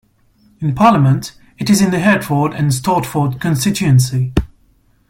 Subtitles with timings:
[0.59, 4.33] In Parliament, it is in the Hertford and Stortford constituency.